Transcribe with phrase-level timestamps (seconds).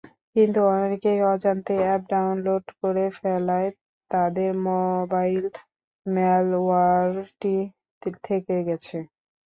[0.35, 3.69] কিন্তু অনেকেই অজান্তে অ্যাপ ডাউনলোড করে ফেলায়
[4.11, 5.49] তাদের মোবাইলে
[6.05, 7.55] ম্যালওয়্যারটি
[8.23, 8.97] থেকে গেছে।